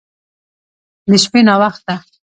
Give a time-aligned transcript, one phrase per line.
[1.09, 1.95] د شپې ناوخته